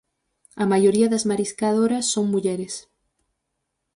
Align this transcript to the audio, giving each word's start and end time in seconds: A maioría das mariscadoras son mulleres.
A 0.63 0.65
maioría 0.71 1.07
das 1.11 1.27
mariscadoras 1.29 2.05
son 2.13 2.25
mulleres. 2.33 2.73